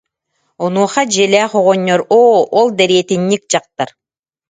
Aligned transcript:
Онуоха 0.63 1.03
дьиэлээх 1.11 1.51
оҕонньор: 1.59 2.01
«Оо, 2.19 2.37
ол 2.59 2.67
дэриэтинньик 2.77 3.43
дьахтар 3.51 3.89